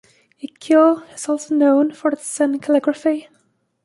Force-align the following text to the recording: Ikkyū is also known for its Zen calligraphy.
Ikkyū 0.41 1.13
is 1.13 1.29
also 1.29 1.53
known 1.53 1.91
for 1.91 2.09
its 2.09 2.25
Zen 2.25 2.57
calligraphy. 2.59 3.27